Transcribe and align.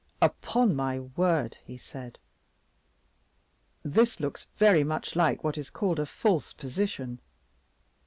"Upon 0.19 0.75
my 0.75 0.99
word," 0.99 1.59
he 1.63 1.77
said, 1.77 2.17
"this 3.85 4.19
looks 4.19 4.47
very 4.57 4.83
much 4.83 5.15
like 5.15 5.43
what 5.43 5.59
is 5.59 5.69
called 5.69 5.99
a 5.99 6.07
false 6.07 6.53
position. 6.53 7.19